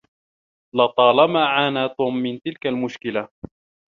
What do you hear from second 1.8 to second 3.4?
توم من تلك المشكلة.